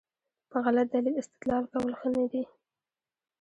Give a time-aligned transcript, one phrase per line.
[0.49, 2.43] په غلط دلیل استدلال کول ښه نه دي.